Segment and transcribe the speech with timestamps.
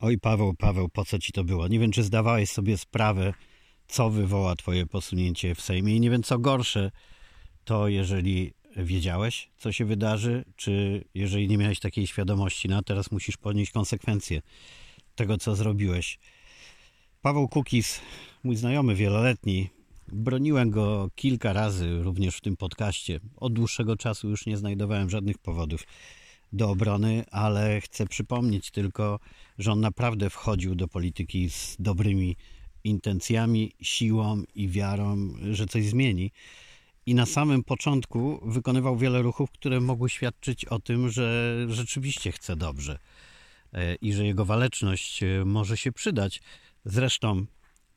[0.00, 1.68] Oj, Paweł, Paweł, po co ci to było?
[1.68, 3.34] Nie wiem, czy zdawałeś sobie sprawę,
[3.88, 6.90] co wywoła twoje posunięcie w Sejmie i nie wiem, co gorsze,
[7.64, 13.36] to jeżeli wiedziałeś, co się wydarzy, czy jeżeli nie miałeś takiej świadomości, no teraz musisz
[13.36, 14.42] ponieść konsekwencje
[15.14, 16.18] tego, co zrobiłeś.
[17.22, 18.00] Paweł Kukis,
[18.44, 19.70] mój znajomy wieloletni,
[20.08, 23.20] broniłem go kilka razy, również w tym podcaście.
[23.36, 25.84] Od dłuższego czasu już nie znajdowałem żadnych powodów
[26.52, 29.20] do obrony, ale chcę przypomnieć tylko,
[29.58, 32.36] że on naprawdę wchodził do polityki z dobrymi
[32.84, 36.30] intencjami, siłą i wiarą, że coś zmieni.
[37.06, 42.56] I na samym początku wykonywał wiele ruchów, które mogły świadczyć o tym, że rzeczywiście chce
[42.56, 42.98] dobrze
[43.72, 46.40] e, i że jego waleczność e, może się przydać.
[46.84, 47.46] Zresztą,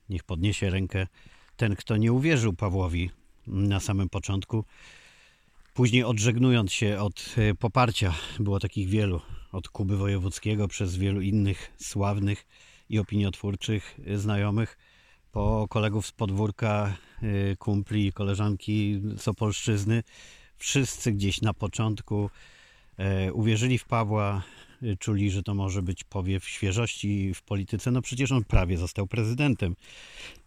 [0.09, 1.07] niech podniesie rękę
[1.55, 3.09] ten, kto nie uwierzył Pawłowi
[3.47, 4.65] na samym początku,
[5.73, 9.21] Później odżegnując się od e, poparcia, było takich wielu,
[9.51, 12.47] od Kuby Wojewódzkiego przez wielu innych sławnych
[12.89, 14.77] i opiniotwórczych e, znajomych,
[15.31, 20.03] po kolegów z podwórka, e, kumpli, koleżanki z Opolszczyzny,
[20.57, 22.29] wszyscy gdzieś na początku
[23.33, 24.43] uwierzyli w Pawła,
[24.99, 27.91] czuli, że to może być powiew świeżości w polityce.
[27.91, 29.75] No przecież on prawie został prezydentem.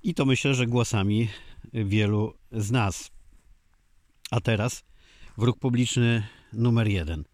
[0.03, 1.29] I to myślę, że głosami
[1.73, 3.11] wielu z nas.
[4.31, 4.85] A teraz
[5.37, 7.25] wróg publiczny numer jeden.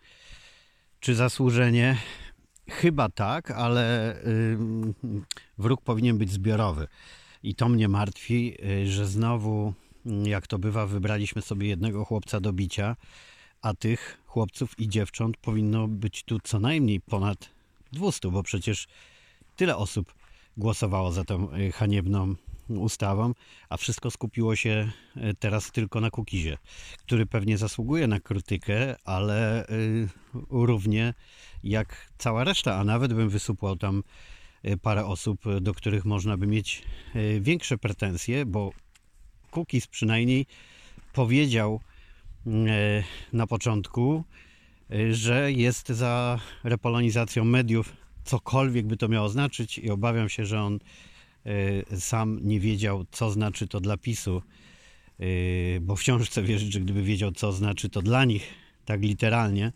[1.01, 1.97] Czy zasłużenie?
[2.71, 4.17] Chyba tak, ale
[5.59, 6.87] wróg powinien być zbiorowy.
[7.43, 9.75] I to mnie martwi, y, że znowu,
[10.25, 12.97] jak to bywa, wybraliśmy sobie jednego chłopca do bicia,
[13.63, 17.51] a tych chłopców i dziewcząt powinno być tu co najmniej ponad
[17.93, 18.87] 200, bo przecież
[19.57, 20.15] tyle osób
[20.57, 22.35] głosowało za tą y, haniebną
[22.79, 23.33] ustawą,
[23.69, 26.59] a wszystko skupiło się e, teraz tylko na Kukizie,
[26.99, 29.69] który pewnie zasługuje na krytykę, ale e,
[30.51, 31.15] równie
[31.63, 34.03] jak cała reszta, a nawet bym wysupłał tam
[34.63, 36.83] e, parę osób, do których można by mieć
[37.41, 38.73] większe pretensje, bo
[39.51, 40.47] Kukiz przynajmniej
[41.13, 41.81] powiedział
[43.33, 44.25] na początku,
[45.11, 50.79] że jest za repolonizacją mediów, cokolwiek by to miało znaczyć i obawiam się, że on
[51.99, 54.43] sam nie wiedział, co znaczy to dla PiSu,
[55.21, 59.73] y, bo wciąż chcę wierzyć, że gdyby wiedział, co znaczy to dla nich, tak literalnie,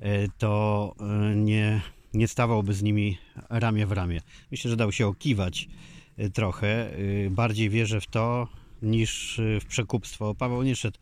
[0.00, 0.04] y,
[0.38, 0.94] to
[1.36, 1.80] nie,
[2.14, 3.18] nie stawałby z nimi
[3.50, 4.20] ramię w ramię.
[4.50, 5.68] Myślę, że dał się okiwać
[6.34, 6.90] trochę.
[7.30, 8.48] Bardziej wierzę w to
[8.82, 10.34] niż w przekupstwo.
[10.34, 10.98] Paweł nie szedł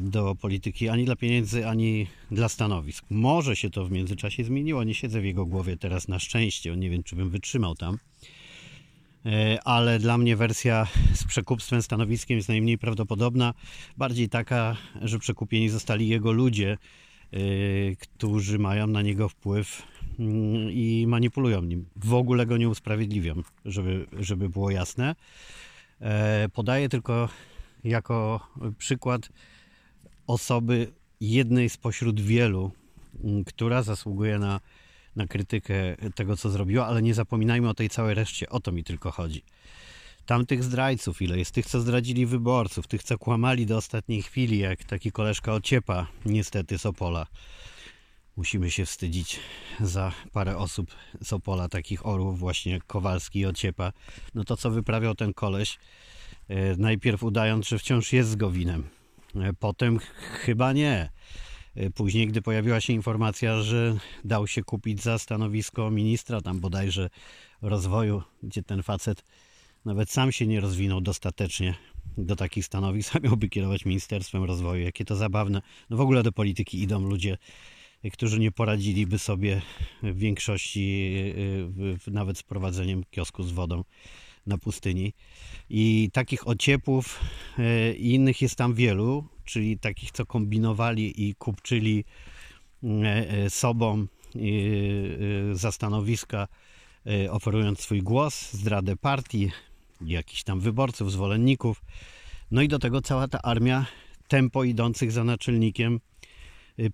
[0.00, 3.04] do polityki ani dla pieniędzy, ani dla stanowisk.
[3.10, 4.84] Może się to w międzyczasie zmieniło.
[4.84, 6.76] Nie siedzę w jego głowie teraz na szczęście.
[6.76, 7.98] Nie wiem, czy bym wytrzymał tam.
[9.26, 13.54] E, ale dla mnie wersja z przekupstwem stanowiskiem jest najmniej prawdopodobna.
[13.96, 16.78] Bardziej taka, że przekupieni zostali jego ludzie,
[17.32, 17.38] e,
[17.96, 19.82] którzy mają na niego wpływ
[20.18, 21.86] mm, i manipulują nim.
[21.96, 25.14] W ogóle go nie usprawiedliwiam, żeby, żeby było jasne.
[26.00, 27.28] E, podaję tylko
[27.84, 28.40] jako
[28.78, 29.28] przykład
[30.26, 32.70] osoby jednej spośród wielu,
[33.46, 34.60] która zasługuje na
[35.16, 35.74] na krytykę
[36.14, 38.48] tego, co zrobiła, ale nie zapominajmy o tej całej reszcie.
[38.48, 39.42] O to mi tylko chodzi.
[40.26, 44.84] Tamtych zdrajców, ile jest tych, co zdradzili wyborców, tych, co kłamali do ostatniej chwili, jak
[44.84, 47.26] taki koleżka Ociepa, niestety z Opola.
[48.36, 49.40] Musimy się wstydzić
[49.80, 53.92] za parę osób z Opola, takich orłów właśnie Kowalski i Ociepa.
[54.34, 55.78] No to, co wyprawiał ten koleś,
[56.48, 58.88] e, najpierw udając, że wciąż jest z Gowinem,
[59.34, 59.98] e, potem
[60.44, 61.10] chyba nie
[61.94, 67.10] później, gdy pojawiła się informacja, że dał się kupić za stanowisko ministra tam bodajże
[67.62, 69.24] rozwoju, gdzie ten facet
[69.84, 71.74] nawet sam się nie rozwinął dostatecznie
[72.18, 74.82] do takich stanowisk, a miałby kierować Ministerstwem Rozwoju.
[74.82, 75.62] Jakie to zabawne.
[75.90, 77.38] No w ogóle do polityki idą ludzie,
[78.12, 79.62] którzy nie poradziliby sobie
[80.02, 81.14] w większości
[82.06, 83.84] e, nawet z prowadzeniem kiosku z wodą
[84.46, 85.12] na pustyni.
[85.70, 87.20] I takich ociepów
[87.98, 92.04] i innych jest tam wielu, czyli takich, co kombinowali i kupczyli
[92.84, 92.88] e,
[93.28, 94.06] e, sobą
[95.52, 96.48] za stanowiska,
[97.30, 99.50] oferując swój głos, zdradę partii,
[100.00, 101.84] jakichś tam wyborców, zwolenników.
[102.50, 103.86] No i do tego cała ta armia
[104.28, 106.00] tempo idących za naczelnikiem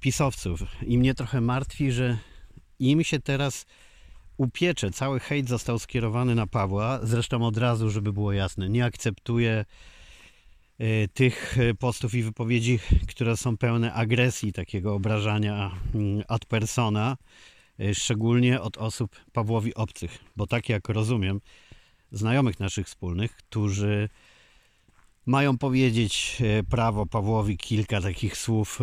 [0.01, 0.63] pisowców.
[0.87, 2.19] I mnie trochę martwi, że
[2.79, 3.67] im się teraz
[4.37, 4.91] upiecze.
[4.91, 7.01] Cały hejt został skierowany na Pawła.
[7.03, 9.65] Zresztą od razu, żeby było jasne, nie akceptuję e,
[11.15, 12.79] tych e, postów i wypowiedzi,
[13.09, 17.17] które są pełne agresji, takiego obrażania mm, ad persona,
[17.81, 21.41] e, szczególnie od osób Pawłowi obcych, bo tak jak rozumiem,
[22.13, 24.09] znajomych naszych wspólnych, którzy
[25.27, 28.79] mają powiedzieć prawo Pawłowi kilka takich słów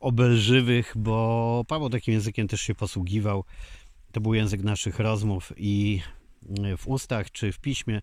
[0.00, 3.44] obelżywych, bo Paweł takim językiem też się posługiwał.
[4.12, 6.00] To był język naszych rozmów i
[6.78, 8.02] w ustach czy w piśmie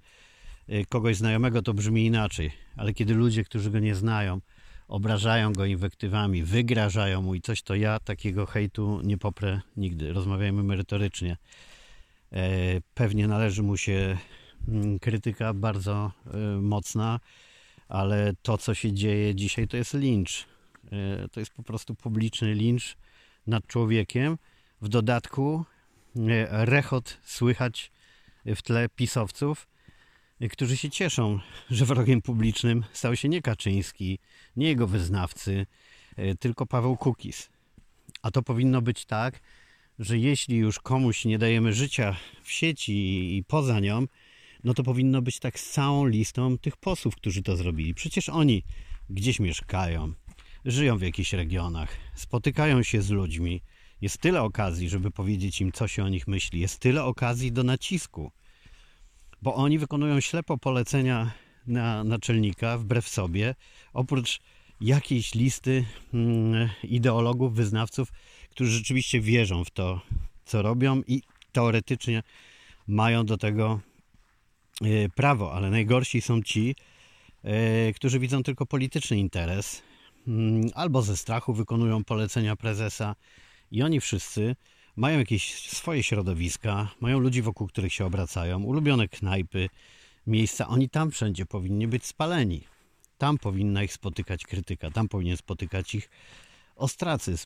[0.90, 4.42] kogoś znajomego to brzmi inaczej, ale kiedy ludzie, którzy go nie znają,
[4.88, 10.14] obrażają go inwektywami, wygrażają mu i coś, to ja takiego hejtu nie poprę nigdy.
[10.14, 11.38] Rozmawiajmy merytorycznie.
[12.32, 14.18] E, pewnie należy mu się
[14.68, 17.20] mm, krytyka bardzo e, mocna,
[17.88, 20.46] ale to, co się dzieje dzisiaj, to jest lincz.
[20.92, 22.98] E, to jest po prostu publiczny lincz
[23.48, 24.38] nad człowiekiem.
[24.82, 25.66] W dodatku
[26.50, 27.92] rechot słychać
[28.46, 29.68] w tle pisowców,
[30.50, 31.40] którzy się cieszą,
[31.72, 34.20] że wrogiem publicznym stał się nie Kaczyński,
[34.56, 35.66] nie jego wyznawcy,
[36.16, 37.50] e, tylko Paweł Kukis.
[38.22, 39.40] A to powinno być tak,
[40.00, 42.94] że jeśli już komuś nie dajemy życia w sieci
[43.38, 44.06] i poza nią,
[44.64, 47.94] no to powinno być tak z całą listą tych posłów, którzy to zrobili.
[47.94, 48.64] Przecież oni
[49.10, 50.14] gdzieś mieszkają,
[50.66, 53.62] żyją w jakichś regionach, spotykają się z ludźmi.
[54.02, 56.60] Jest tyle okazji, żeby powiedzieć im, co się o nich myśli.
[56.60, 58.32] Jest tyle okazji do nacisku
[59.44, 61.32] bo oni wykonują ślepo polecenia
[61.68, 63.56] na naczelnika wbrew sobie,
[63.94, 64.40] oprócz
[64.82, 68.12] jakiejś listy mm, ideologów, wyznawców,
[68.50, 70.02] którzy rzeczywiście wierzą w to,
[70.46, 72.24] co robią i teoretycznie
[72.88, 73.80] mają do tego
[74.82, 76.76] e, prawo, ale najgorsi są ci,
[77.44, 79.82] e, którzy widzą tylko polityczny interes,
[80.28, 83.16] mm, albo ze strachu wykonują polecenia prezesa
[83.72, 84.56] i oni wszyscy
[84.96, 89.70] mają jakieś swoje środowiska, mają ludzi, wokół których się obracają, ulubione knajpy,
[90.28, 90.68] miejsca.
[90.68, 92.62] Oni tam wszędzie powinni być spaleni.
[93.18, 96.10] Tam powinna ich spotykać krytyka, tam powinien spotykać ich
[96.76, 97.46] ostracyzm.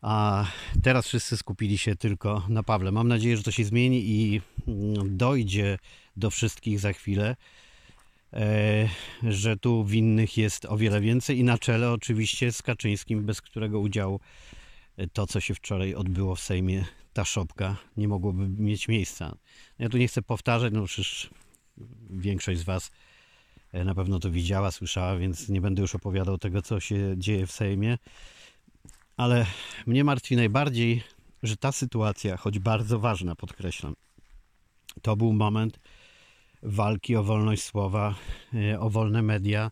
[0.00, 0.46] A
[0.82, 2.92] teraz wszyscy skupili się tylko na Pawle.
[2.92, 5.78] Mam nadzieję, że to się zmieni i mm, dojdzie
[6.16, 7.36] do wszystkich za chwilę,
[8.32, 8.88] e,
[9.22, 13.80] że tu winnych jest o wiele więcej i na czele oczywiście z Kaczyńskim, bez którego
[13.80, 14.20] udziału
[15.12, 19.36] to, co się wczoraj odbyło w Sejmie, ta szopka, nie mogłoby mieć miejsca.
[19.78, 21.30] Ja tu nie chcę powtarzać, no przecież
[22.10, 22.90] większość z Was
[23.72, 27.46] e, na pewno to widziała, słyszała, więc nie będę już opowiadał tego, co się dzieje
[27.46, 27.98] w Sejmie.
[29.16, 29.46] Ale
[29.86, 31.02] mnie martwi najbardziej,
[31.42, 33.94] że ta sytuacja, choć bardzo ważna, podkreślam,
[35.02, 35.78] to był moment
[36.62, 38.14] walki o wolność słowa,
[38.54, 39.70] e, o wolne media.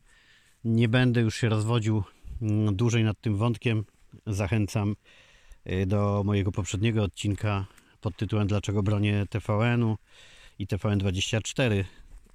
[0.64, 2.02] Nie będę już się rozwodził
[2.42, 3.84] mm, dłużej nad tym wątkiem.
[4.26, 4.96] Zachęcam
[5.66, 7.66] y, do mojego poprzedniego odcinka
[8.00, 9.96] pod tytułem Dlaczego bronię TVN-u
[10.58, 11.84] i TVN24.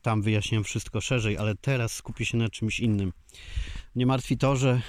[0.01, 3.13] Tam wyjaśniam wszystko szerzej, ale teraz skupię się na czymś innym.
[3.95, 4.81] Mnie martwi to, że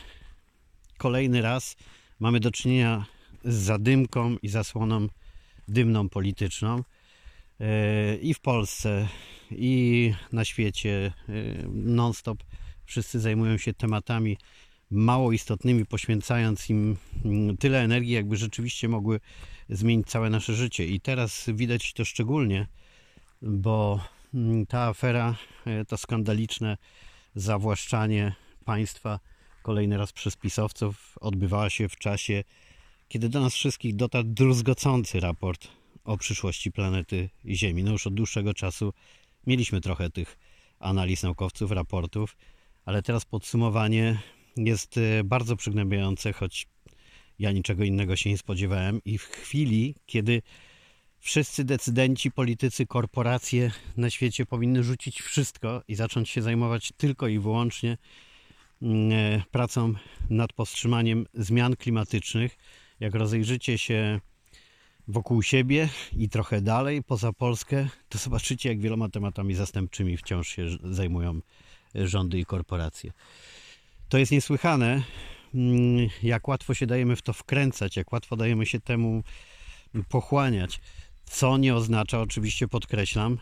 [0.98, 1.76] kolejny raz
[2.20, 3.06] mamy do czynienia
[3.44, 5.06] z zadymką i zasłoną
[5.68, 9.08] dymną polityczną y, i w Polsce,
[9.50, 12.44] i na świecie y, non-stop
[12.84, 14.38] wszyscy zajmują się tematami
[14.90, 19.20] mało istotnymi, poświęcając im mm, tyle energii, jakby rzeczywiście mogły
[19.68, 20.86] zmienić całe nasze życie.
[20.86, 22.66] I teraz widać to szczególnie,
[23.42, 24.00] bo
[24.34, 25.34] mm, ta afera,
[25.66, 26.76] e, to skandaliczne
[27.34, 28.34] zawłaszczanie
[28.64, 29.20] państwa
[29.62, 32.44] kolejny raz przez pisowców odbywała się w czasie,
[33.08, 35.68] kiedy do nas wszystkich dotarł druzgocący raport
[36.04, 37.84] o przyszłości planety Ziemi.
[37.84, 38.92] No już od dłuższego czasu
[39.46, 40.38] mieliśmy trochę tych
[40.78, 42.36] analiz naukowców, raportów,
[42.84, 44.18] ale teraz podsumowanie
[44.56, 46.66] jest y, bardzo przygnębiające, choć
[47.38, 49.00] ja niczego innego się nie spodziewałem.
[49.04, 50.42] I w chwili, kiedy
[51.18, 57.38] wszyscy decydenci, politycy, korporacje na świecie powinny rzucić wszystko i zacząć się zajmować tylko i
[57.38, 57.98] wyłącznie
[58.82, 59.94] mm, e, pracą
[60.30, 62.56] nad powstrzymaniem zmian klimatycznych,
[63.00, 64.20] jak rozejrzycie się
[65.08, 70.66] wokół siebie i trochę dalej, poza Polskę, to zobaczycie, jak wieloma tematami zastępczymi wciąż się
[70.84, 71.40] zajmują
[71.94, 73.12] rządy i korporacje.
[74.08, 75.02] To jest niesłychane,
[75.54, 79.22] mm, jak łatwo się dajemy w to wkręcać, jak łatwo dajemy się temu
[80.08, 80.80] pochłaniać.
[81.24, 83.38] Co nie oznacza, oczywiście podkreślam,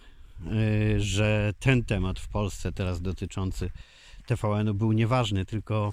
[0.46, 3.70] y, że ten temat w Polsce teraz dotyczący
[4.26, 5.92] TVN-u był nieważny, tylko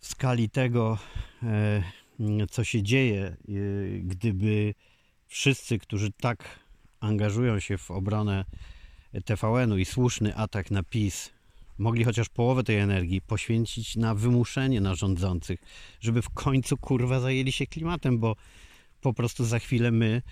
[0.00, 0.98] w skali tego,
[1.42, 4.74] y, co się dzieje, y, gdyby
[5.26, 6.58] wszyscy, którzy tak
[7.00, 8.44] angażują się w obronę
[9.24, 11.33] TVN-u i słuszny atak na PiS
[11.78, 15.60] mogli chociaż połowę tej energii poświęcić na wymuszenie na rządzących,
[16.00, 18.36] żeby w końcu kurwa zajęli się klimatem, bo
[19.00, 20.22] po prostu za chwilę my,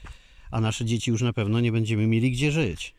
[0.50, 2.94] a nasze dzieci już na pewno nie będziemy mieli gdzie żyć.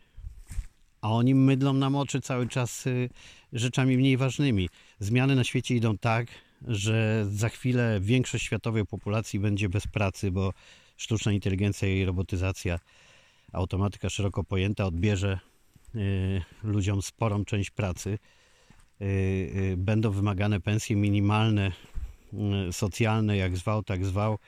[1.00, 3.08] A oni mydlą nam oczy cały czas y,
[3.52, 4.68] rzeczami mniej ważnymi.
[4.98, 6.26] Zmiany na świecie idą tak,
[6.68, 10.52] że za chwilę większość światowej populacji będzie bez pracy, bo
[10.96, 12.78] sztuczna inteligencja i robotyzacja,
[13.52, 15.38] automatyka szeroko pojęta odbierze
[16.62, 18.18] ludziom sporą część pracy.
[19.00, 21.72] Y, y, będą wymagane pensje minimalne,
[22.72, 24.38] socjalne, jak zwał, tak zwał.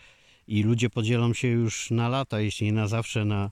[0.49, 3.50] i ludzie podzielą się już na lata, jeśli nie na zawsze, na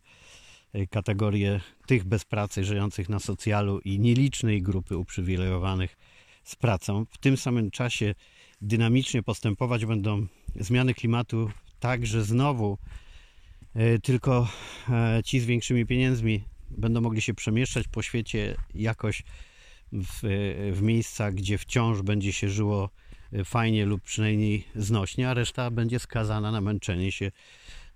[0.73, 5.97] e, kategorię tych bez pracy, żyjących na socjalu i nielicznej grupy uprzywilejowanych
[6.45, 7.07] z pracą.
[7.11, 8.15] W tym samym czasie
[8.61, 10.27] dynamicznie postępować będą
[10.61, 12.79] zmiany klimatu, tak że znowu
[14.03, 14.49] tylko
[14.89, 19.23] e, ci z większymi pieniędzmi będą mogli się przemieszczać po świecie jakoś
[19.93, 20.19] w,
[20.73, 22.91] w miejscach, gdzie wciąż będzie się żyło
[23.45, 27.31] fajnie lub przynajmniej znośnie, a reszta będzie skazana na męczenie się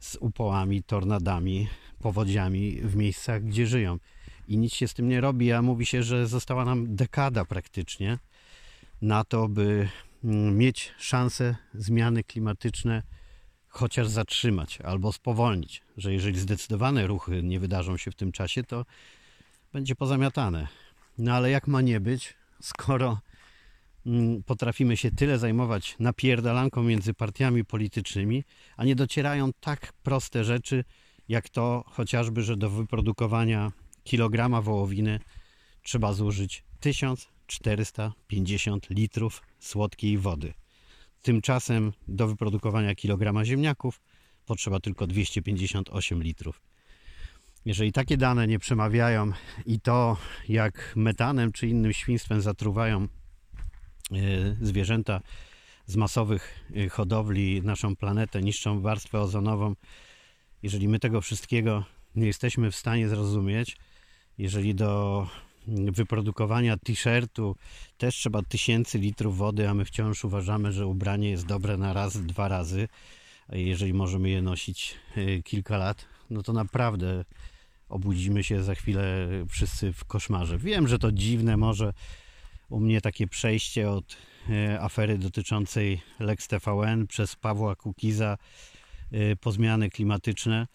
[0.01, 3.99] z upołami, tornadami, powodziami w miejscach, gdzie żyją.
[4.49, 8.19] I nic się z tym nie robi, a mówi się, że została nam dekada praktycznie
[9.03, 9.89] na to, by
[10.25, 13.03] mm, mieć szansę zmiany klimatyczne
[13.69, 18.85] chociaż zatrzymać albo spowolnić, że jeżeli zdecydowane ruchy nie wydarzą się w tym czasie, to
[19.73, 20.69] będzie pozamiatane.
[21.19, 23.19] No ale jak ma nie być, skoro
[24.07, 28.45] mm, potrafimy się tyle zajmować napierdalanką między partiami politycznymi,
[28.77, 30.85] a nie docierają tak proste rzeczy,
[31.29, 33.73] jak to chociażby, że do wyprodukowania
[34.05, 35.21] kilograma wołowiny
[35.83, 40.55] trzeba zużyć 1450 litrów słodkiej wody.
[41.23, 44.01] Tymczasem do wyprodukowania kilograma ziemniaków
[44.47, 46.61] potrzeba tylko 258 litrów.
[47.65, 49.33] Jeżeli takie dane nie przemawiają
[49.67, 50.17] i to,
[50.49, 53.09] jak metanem czy innym świństwem zatruwają e,
[54.61, 55.21] zwierzęta
[55.87, 59.75] z masowych e, hodowli naszą planetę, niszczą warstwę ozonową,
[60.63, 61.85] jeżeli my tego wszystkiego
[62.15, 63.77] nie jesteśmy w stanie zrozumieć,
[64.39, 65.27] jeżeli do
[65.69, 67.57] wyprodukowania t-shirtu.
[67.99, 72.27] Też trzeba tysięcy litrów wody, a my wciąż uważamy, że ubranie jest dobre na raz,
[72.27, 72.89] dwa razy,
[73.53, 77.25] jeżeli możemy je nosić e, kilka lat, no to naprawdę
[77.89, 80.59] obudzimy się za chwilę wszyscy w koszmarze.
[80.59, 81.93] Wiem, że to dziwne, może
[82.69, 84.17] u mnie takie przejście od
[84.51, 88.39] e, afery dotyczącej Lex TVN przez Pawła Kukiza
[89.13, 90.67] e, po zmiany klimatyczne,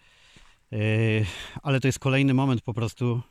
[1.62, 3.22] ale to jest kolejny moment po prostu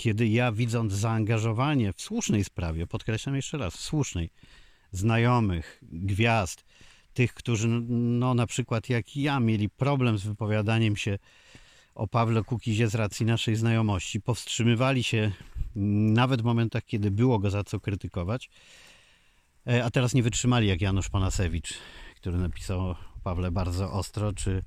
[0.00, 4.30] kiedy ja widząc zaangażowanie w słusznej sprawie, podkreślam jeszcze raz, w słusznej,
[4.92, 6.64] znajomych, gwiazd,
[7.14, 11.18] tych, którzy no na przykład jak ja mieli problem z wypowiadaniem się
[11.94, 15.32] o Pawle Kukizie z racji naszej znajomości, powstrzymywali się
[16.14, 18.50] nawet w momentach, kiedy było go za co krytykować,
[19.66, 21.74] e, a teraz nie wytrzymali jak Janusz Panasewicz,
[22.16, 24.62] który napisał Pawle bardzo ostro, czy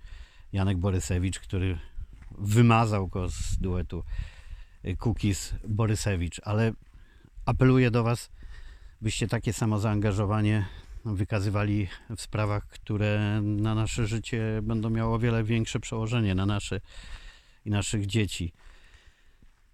[0.52, 1.78] Janek Borysewicz, który
[2.38, 4.04] wymazał go z duetu
[5.00, 6.74] Kukis Borysewicz, ale
[7.46, 8.30] apeluję do Was,
[9.02, 10.66] byście takie samo zaangażowanie
[11.06, 11.88] wykazywali
[12.18, 16.82] w sprawach, które na nasze życie będą miało o wiele większe przełożenie na nasze
[17.66, 18.54] i naszych dzieci.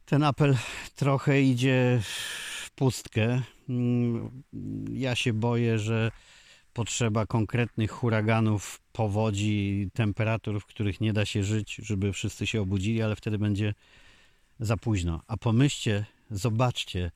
[0.06, 0.58] Ten apel
[0.96, 3.42] trochę idzie w pustkę.
[4.94, 6.12] Ja się boję, że
[6.74, 13.01] potrzeba konkretnych huraganów, powodzi, temperatur, w których nie da się żyć, żeby wszyscy się obudzili,
[13.01, 13.74] ale wtedy będzie
[14.60, 15.22] za późno.
[15.28, 17.12] A pomyślcie, zobaczcie,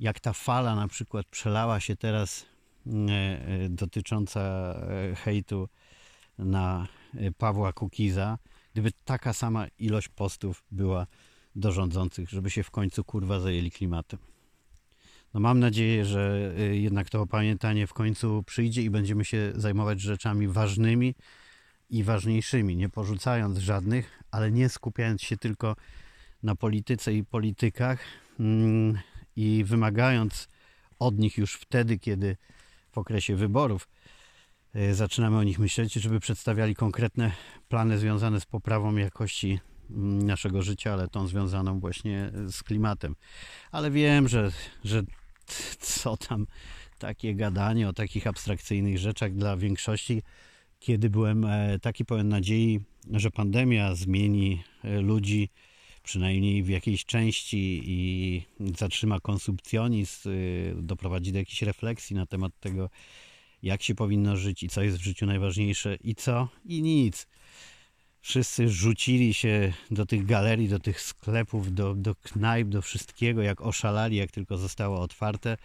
[0.00, 2.46] jak ta fala na przykład przelała się teraz
[2.86, 5.68] e, e, dotycząca e, hejtu
[6.38, 6.88] na
[7.38, 8.38] Pawła Kukiza,
[8.72, 11.06] gdyby taka sama ilość postów była
[11.56, 14.18] do rządzących, żeby się w końcu kurwa zajęli klimatem.
[15.34, 20.48] No mam nadzieję, że jednak to opamiętanie w końcu przyjdzie i będziemy się zajmować rzeczami
[20.48, 21.14] ważnymi
[21.90, 25.76] i ważniejszymi, nie porzucając żadnych, ale nie skupiając się tylko
[26.42, 28.04] na polityce i politykach
[28.40, 28.98] mm,
[29.36, 30.48] i wymagając
[30.98, 32.36] od nich już wtedy, kiedy
[32.92, 33.88] w okresie wyborów
[34.74, 37.32] e, zaczynamy o nich myśleć, żeby przedstawiali konkretne
[37.68, 43.16] plany związane z poprawą jakości mm, naszego życia, ale tą związaną właśnie z klimatem.
[43.72, 44.52] Ale wiem, że,
[44.84, 45.02] że
[45.80, 46.46] co tam
[46.98, 50.22] takie gadanie o takich abstrakcyjnych rzeczach dla większości,
[50.78, 52.80] kiedy byłem e, taki pełen nadziei,
[53.10, 55.50] że pandemia zmieni e, ludzi
[56.02, 58.42] przynajmniej w jakiejś części i
[58.78, 62.90] zatrzyma konsumpcjonizm, y, doprowadzi do jakiejś refleksji na temat tego,
[63.62, 67.26] jak się powinno żyć i co jest w życiu najważniejsze i co i nic.
[68.20, 73.60] Wszyscy rzucili się do tych galerii, do tych sklepów, do, do knajp, do wszystkiego, jak
[73.60, 75.56] oszalali, jak tylko zostało otwarte.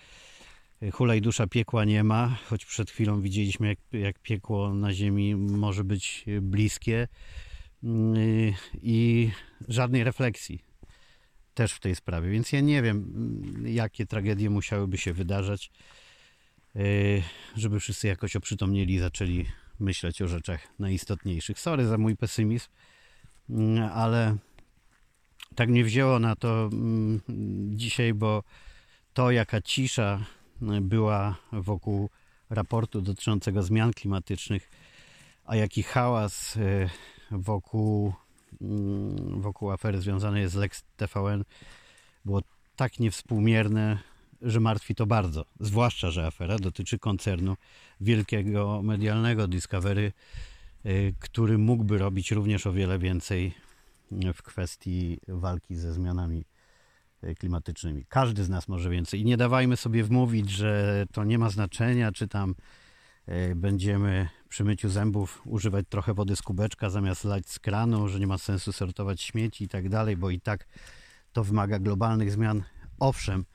[0.94, 5.84] Hulaj dusza piekła nie ma, choć przed chwilą widzieliśmy, jak, jak piekło na ziemi może
[5.84, 7.08] być bliskie
[8.82, 9.32] i
[9.68, 10.62] żadnej refleksji
[11.54, 12.30] też w tej sprawie.
[12.30, 13.14] Więc ja nie wiem,
[13.66, 15.72] jakie tragedie musiałyby się wydarzać,
[16.76, 17.24] y,
[17.56, 19.46] żeby wszyscy jakoś oprzytomnieli i zaczęli
[19.80, 21.60] myśleć o rzeczach najistotniejszych.
[21.60, 22.68] Sorry za mój pesymizm,
[23.50, 24.38] mm, ale
[25.56, 26.70] tak mnie wzięło na to
[27.70, 28.44] dzisiaj, bo
[29.14, 30.26] to, jaka cisza
[30.82, 32.10] była wokół
[32.50, 34.70] raportu dotyczącego zmian klimatycznych,
[35.46, 36.58] a jaki hałas
[37.32, 38.14] wokół,
[38.62, 41.44] mm, wokół afery związanej z Lex TVN
[42.26, 42.42] było
[42.76, 43.98] tak niewspółmierne,
[44.42, 45.46] że martwi to bardzo.
[45.60, 47.56] Zwłaszcza, że afera dotyczy koncernu
[48.02, 50.14] wielkiego medialnego Discovery,
[50.86, 53.54] y, który mógłby robić również o wiele więcej
[54.34, 56.46] w kwestii walki ze zmianami
[57.24, 58.06] y, klimatycznymi.
[58.10, 59.22] Każdy z nas może więcej.
[59.22, 62.56] I nie dawajmy sobie wmówić, że to nie ma znaczenia, czy tam
[63.30, 68.20] y, będziemy przy myciu zębów używać trochę wody z kubeczka zamiast lać z kranu, że
[68.20, 70.66] nie ma sensu sortować śmieci i tak dalej, bo i tak
[71.34, 72.64] to wymaga globalnych zmian.
[73.00, 73.46] Owszem,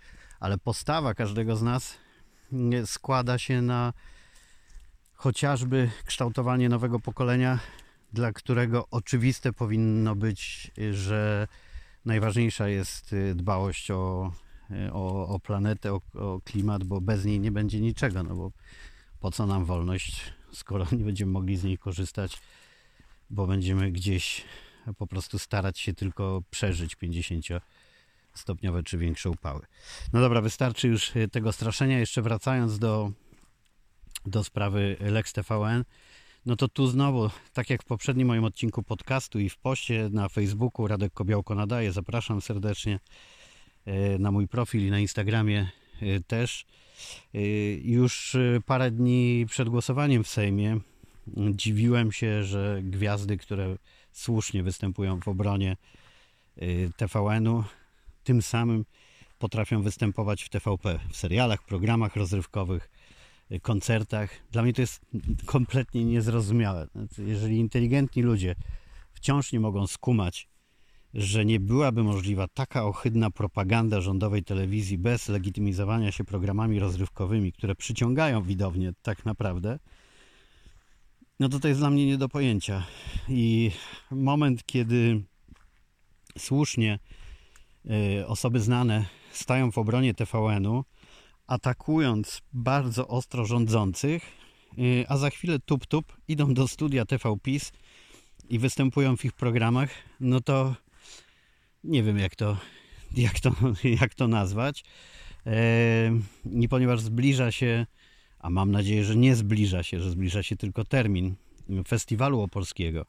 [0.41, 1.99] ale postawa każdego z nas
[2.87, 3.93] składa się na
[5.15, 7.59] chociażby kształtowanie nowego pokolenia,
[8.13, 11.49] dla którego oczywiste powinno być, że
[12.05, 14.33] najważniejsza jest y, dbałość o,
[14.71, 18.23] y, o, o planetę, o, o klimat, bo bez niej nie będzie niczego.
[18.23, 18.51] No bo
[19.21, 22.41] po co nam wolność, skoro nie będziemy mogli z niej korzystać,
[23.31, 24.45] bo będziemy gdzieś
[24.99, 27.47] po prostu starać się tylko przeżyć 50
[28.35, 29.67] stopniowe czy większe upały.
[30.13, 31.99] No dobra, wystarczy już y, tego straszenia.
[31.99, 33.13] Jeszcze wracając do,
[34.27, 35.85] do sprawy Lex TVN,
[36.47, 40.29] no to tu znowu, tak jak w poprzednim moim odcinku podcastu i w poście na
[40.29, 43.01] Facebooku Radek Kobiałko nadaje, zapraszam serdecznie
[43.89, 45.69] y, na mój profil i na Instagramie
[46.03, 46.67] y, też.
[47.83, 50.81] Już parę dni przed głosowaniem w Sejmie
[51.37, 53.77] dziwiłem się, że gwiazdy, które
[54.13, 55.77] słusznie występują w obronie
[56.97, 57.65] TVN-u,
[58.25, 58.85] tym samym
[59.43, 62.91] potrafią występować w TVP, w serialach, programach rozrywkowych,
[63.53, 64.31] y, koncertach.
[64.53, 65.01] Dla mnie to jest
[65.47, 66.87] kompletnie niezrozumiałe.
[66.95, 68.55] Znaczy, jeżeli inteligentni ludzie
[69.13, 70.49] wciąż nie mogą skumać,
[71.15, 77.75] że nie byłaby możliwa taka ohydna propaganda rządowej telewizji bez legitymizowania się programami rozrywkowymi, które
[77.75, 79.79] przyciągają widownię tak naprawdę,
[81.41, 82.87] no to to jest dla mnie nie do pojęcia.
[83.29, 83.71] I
[84.11, 85.25] moment, kiedy
[86.39, 86.99] słusznie
[87.91, 90.85] Y, osoby znane stają w obronie TVN-u,
[91.47, 94.23] atakując bardzo ostro rządzących,
[94.79, 97.73] y, a za chwilę tup-tup idą do studia TV PiS
[98.49, 100.75] i występują w ich programach, no to
[101.85, 102.57] nie wiem jak to,
[103.17, 103.53] jak to,
[104.01, 104.85] jak to nazwać.
[105.47, 106.13] E,
[106.53, 107.87] I ponieważ zbliża się,
[108.39, 111.35] a mam nadzieję, że nie zbliża się, że zbliża się tylko termin
[111.89, 113.07] festiwalu opolskiego,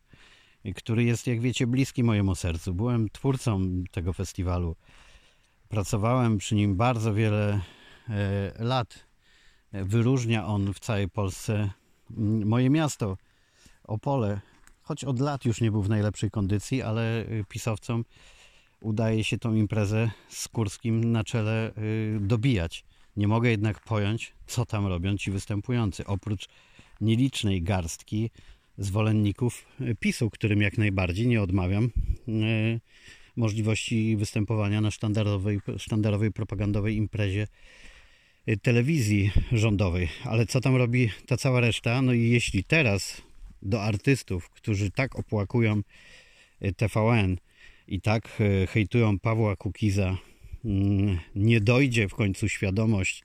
[0.76, 2.74] który jest, jak wiecie, bliski mojemu sercu.
[2.74, 4.76] Byłem twórcą tego festiwalu.
[5.70, 7.62] Pracowałem przy nim bardzo wiele
[8.10, 9.08] e, lat.
[9.74, 11.70] Wyróżnia on w całej Polsce
[12.46, 13.18] moje miasto,
[13.84, 14.42] Opole,
[14.82, 18.06] choć od lat już nie był w najlepszej kondycji, ale pisowcom
[18.84, 22.84] udaje się tą imprezę z Kurskim na czele y, dobijać.
[23.18, 26.06] Nie mogę jednak pojąć, co tam robią ci występujący.
[26.06, 26.48] Oprócz
[27.02, 28.30] nielicznej garstki
[28.78, 29.66] zwolenników
[30.00, 31.90] PiSu, którym jak najbardziej nie odmawiam e,
[33.36, 37.48] możliwości występowania na sztandarowej, sztandarowej propagandowej imprezie
[38.62, 40.10] telewizji rządowej.
[40.24, 42.02] Ale co tam robi ta cała reszta?
[42.02, 43.22] No i jeśli teraz
[43.62, 45.82] do artystów, którzy tak opłakują
[46.78, 47.38] TVN
[47.88, 50.18] i tak hejtują Pawła Kukiza,
[50.66, 53.24] mm, nie dojdzie w końcu świadomość,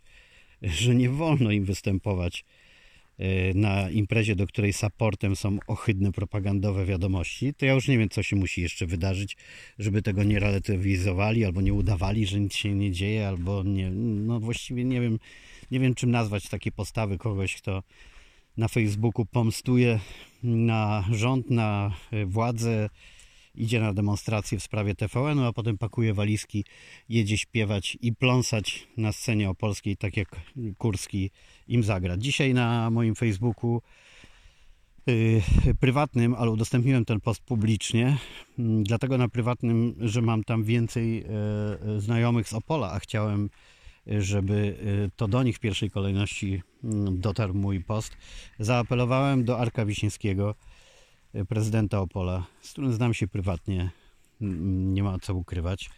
[0.63, 2.45] że nie wolno im występować
[3.21, 8.09] Y, na imprezie, do której supportem są ohydne propagandowe wiadomości, to ja już nie wiem,
[8.09, 9.37] co się musi jeszcze wydarzyć,
[9.79, 14.41] żeby tego nie relatywizowali, albo nie udawali, że nic się nie dzieje, albo nie, no
[14.41, 15.19] właściwie nie wiem,
[15.71, 17.83] nie wiem czym nazwać takie postawy kogoś, kto
[18.57, 20.01] na Facebooku pomstuje
[20.43, 21.95] na rząd, na
[22.27, 22.89] władzę,
[23.59, 26.65] idzie na demonstrację w sprawie TVN-u, a potem pakuje walizki,
[27.09, 30.29] jedzie śpiewać i pląsać na scenie opolskiej, tak jak
[30.79, 31.31] Kurski
[31.69, 32.17] im zagra.
[32.17, 33.83] Dzisiaj na moim Facebooku
[35.07, 35.43] yy,
[35.81, 38.19] prywatnym, ale udostępniłem ten post publicznie,
[38.59, 41.25] yy, dlatego na prywatnym, że mam tam więcej
[41.87, 43.51] yy, znajomych z Opola, a chciałem
[44.09, 48.17] y, żeby y, to do nich w pierwszej kolejności mm, dotarł mój post.
[48.59, 50.55] Zaapelowałem do Arka Wiśniewskiego,
[51.49, 53.91] prezydenta Opola, z którym znam się prywatnie,
[54.41, 55.91] nie ma co ukrywać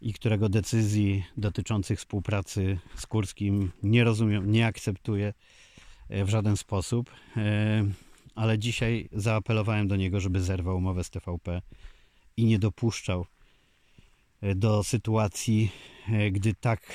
[0.00, 5.34] i którego decyzji dotyczących współpracy z Kurskim nie rozumiem, nie akceptuję
[6.08, 7.10] e, w żaden sposób.
[7.36, 7.84] E,
[8.34, 11.62] ale dzisiaj zaapelowałem do niego, żeby zerwał umowę z TVP
[12.36, 13.26] i nie dopuszczał
[14.56, 15.72] do sytuacji,
[16.32, 16.92] gdy tak,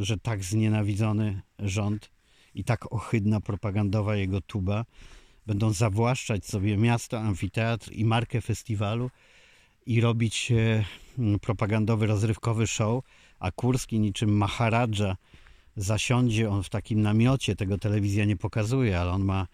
[0.00, 2.10] że tak znienawidzony rząd
[2.54, 4.84] i tak ohydna propagandowa jego tuba
[5.46, 9.10] będą zawłaszczać sobie miasto, amfiteatr i markę festiwalu
[9.86, 10.52] i robić
[11.18, 13.04] Mm, propagandowy, rozrywkowy show,
[13.38, 15.16] a Kurski niczym Maharadża
[15.76, 19.46] zasiądzie on w takim namiocie, tego telewizja nie pokazuje, ale on ma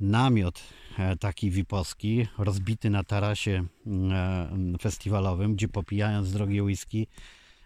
[0.00, 0.62] namiot
[0.98, 3.64] e, taki wiposki, rozbity na tarasie
[4.12, 7.06] e, festiwalowym, gdzie popijając drogie whisky,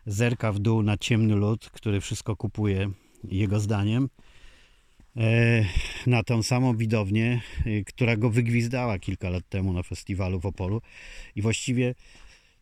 [0.07, 2.91] zerka w dół na ciemny lud, który wszystko kupuje,
[3.25, 4.28] jego zdaniem, e,
[6.07, 10.83] na tą samą widownię, e, która go wygwizdała kilka lat temu na festiwalu w Opolu
[11.35, 11.94] i właściwie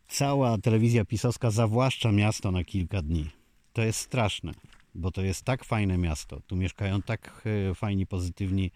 [0.07, 3.29] cała telewizja pisowska zawłaszcza miasto na kilka dni.
[3.73, 4.51] To jest straszne,
[4.95, 6.41] bo to jest tak fajne miasto.
[6.47, 8.71] Tu mieszkają tak e, fajni, pozytywni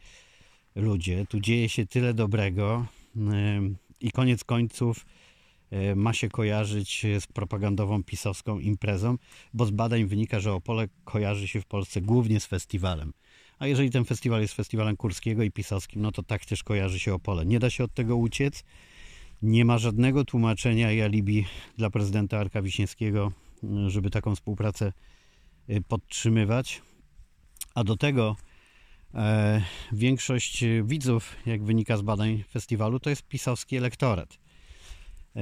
[0.75, 1.25] ludzie.
[1.29, 2.85] Tu dzieje się tyle dobrego
[3.17, 3.61] e,
[3.99, 5.05] i koniec końców
[5.71, 9.17] e, ma się kojarzyć z propagandową pisowską imprezą,
[9.53, 13.13] bo z badań wynika, że Opole kojarzy się w Polsce głównie z festiwalem.
[13.61, 17.13] A jeżeli ten festiwal jest festiwalem Kurskiego i pisowskim, no to tak też kojarzy się
[17.13, 17.45] Opole.
[17.45, 18.63] Nie da się od tego uciec.
[19.41, 21.45] Nie ma żadnego tłumaczenia i alibi
[21.77, 23.31] dla prezydenta Arka Wiśniewskiego,
[23.87, 24.93] żeby taką współpracę
[25.69, 26.81] y, podtrzymywać.
[27.75, 28.35] A do tego
[29.13, 34.37] e, większość widzów, jak wynika z badań festiwalu, to jest pisowski elektorat.
[35.35, 35.41] E,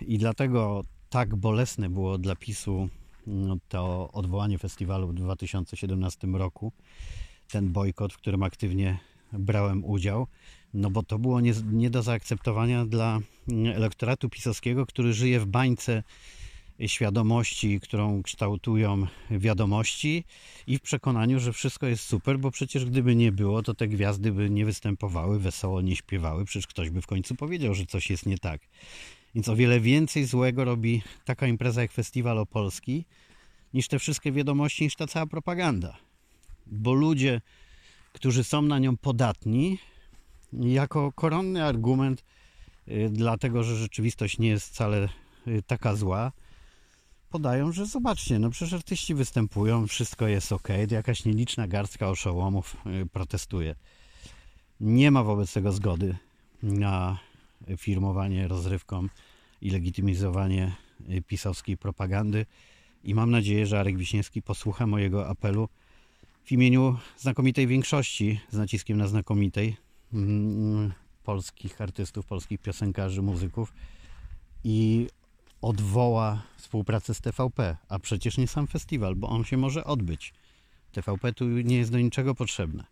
[0.00, 2.88] I dlatego tak bolesne było dla PiSu
[3.26, 6.72] no, to odwołanie festiwalu w 2017 roku,
[7.50, 8.98] ten bojkot, w którym aktywnie
[9.32, 10.26] brałem udział,
[10.74, 13.20] no bo to było nie, nie do zaakceptowania dla
[13.74, 16.02] elektoratu pisowskiego, który żyje w bańce
[16.86, 20.24] świadomości, którą kształtują wiadomości
[20.66, 24.32] i w przekonaniu, że wszystko jest super, bo przecież gdyby nie było, to te gwiazdy
[24.32, 28.26] by nie występowały, wesoło nie śpiewały, przecież ktoś by w końcu powiedział, że coś jest
[28.26, 28.60] nie tak.
[29.34, 33.04] Więc o wiele więcej złego robi taka impreza jak Festiwal Opolski,
[33.74, 36.09] niż te wszystkie wiadomości, niż ta cała propaganda.
[36.70, 37.40] Bo ludzie,
[38.12, 39.78] którzy są na nią podatni,
[40.52, 42.24] jako koronny argument,
[42.88, 45.08] y, dlatego że rzeczywistość nie jest wcale
[45.46, 46.32] y, taka zła,
[47.30, 53.06] podają, że zobaczcie, no przecież artyści występują, wszystko jest ok, jakaś nieliczna garstka oszołomów y,
[53.06, 53.74] protestuje.
[54.80, 56.16] Nie ma wobec tego zgody
[56.62, 57.18] na
[57.76, 59.06] firmowanie rozrywką
[59.60, 60.72] i legitymizowanie
[61.26, 62.46] pisowskiej propagandy
[63.04, 65.68] i mam nadzieję, że Arek Wiśniewski posłucha mojego apelu
[66.44, 69.76] w imieniu znakomitej większości, z naciskiem na znakomitej,
[70.12, 70.92] mm,
[71.24, 73.72] polskich artystów, polskich piosenkarzy, muzyków
[74.64, 75.06] i
[75.62, 80.32] odwoła współpracę z TVP, a przecież nie sam festiwal, bo on się może odbyć.
[80.92, 82.84] TVP tu nie jest do niczego potrzebne.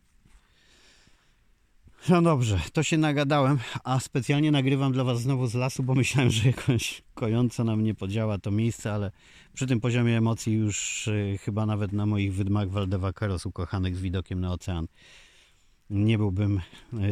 [2.08, 6.30] No dobrze, to się nagadałem, a specjalnie nagrywam dla Was znowu z lasu, bo myślałem,
[6.30, 9.11] że jakoś kojąco na mnie podziała to miejsce, ale
[9.54, 14.40] przy tym poziomie emocji już y, chyba nawet na moich wydmach Waldewakaros ukochanych z widokiem
[14.40, 14.88] na ocean
[15.90, 16.61] nie byłbym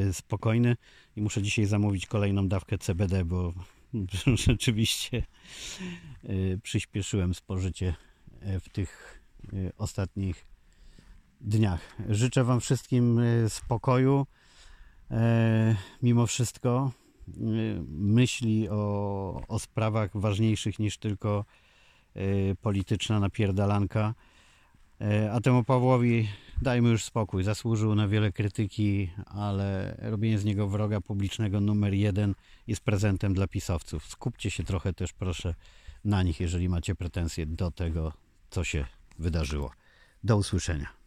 [0.09, 0.77] y, spokojny
[1.17, 3.53] i muszę dzisiaj zamówić kolejną dawkę CBD, bo
[4.47, 5.23] rzeczywiście
[6.25, 7.95] y, przyspieszyłem spożycie
[8.61, 9.21] w tych
[9.79, 10.47] ostatnich
[11.41, 11.81] dniach.
[12.09, 14.27] Życzę Wam wszystkim spokoju
[16.03, 16.93] mimo wszystko
[17.29, 17.33] y,
[17.89, 21.45] myśli o, o sprawach ważniejszych niż tylko
[22.17, 24.15] y, polityczna napierdalanka.
[25.01, 26.29] E, A temu Pawłowi
[26.63, 27.45] dajmy już spokój.
[27.45, 32.35] Zasłużył na wiele krytyki, ale robienie z niego wroga publicznego numer jeden
[32.67, 34.07] jest prezentem dla pisowców.
[34.07, 35.55] Skupcie się trochę też proszę
[36.05, 38.13] na nich, jeżeli macie pretensje do tego,
[38.51, 38.87] co się
[39.19, 39.71] wydarzyło.
[40.25, 41.06] Do usłyszenia.